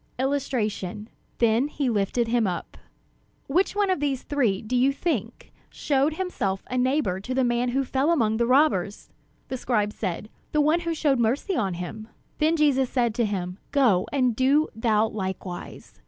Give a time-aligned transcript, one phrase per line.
[0.19, 2.75] '"[Illustration: Then he lifted him up]
[3.45, 7.69] "Which one of these three, do you think, showed himself a neighbor to the man
[7.69, 9.11] who fell among the robbers?"
[9.49, 12.07] The scribe said: "The one who showed mercy on him."
[12.39, 15.99] Then Jesus said to him: "Go and do thou likewise."